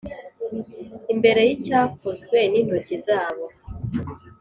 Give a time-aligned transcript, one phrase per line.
[1.13, 3.45] imbere y’icyakozwe n’intoki zabo.